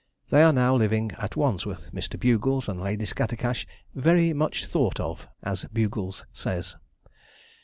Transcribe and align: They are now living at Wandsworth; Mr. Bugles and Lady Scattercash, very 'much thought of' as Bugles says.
They 0.31 0.41
are 0.41 0.51
now 0.51 0.73
living 0.75 1.11
at 1.19 1.35
Wandsworth; 1.35 1.91
Mr. 1.93 2.19
Bugles 2.19 2.67
and 2.67 2.81
Lady 2.81 3.05
Scattercash, 3.05 3.67
very 3.93 4.33
'much 4.33 4.65
thought 4.65 4.99
of' 4.99 5.27
as 5.43 5.65
Bugles 5.71 6.25
says. 6.33 6.75